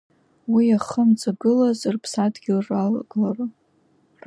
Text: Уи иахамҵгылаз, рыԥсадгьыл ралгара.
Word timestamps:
Уи 0.53 0.63
иахамҵгылаз, 0.67 1.79
рыԥсадгьыл 1.93 2.59
ралгара. 2.67 3.45